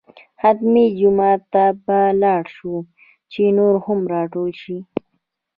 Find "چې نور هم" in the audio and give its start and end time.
3.31-3.99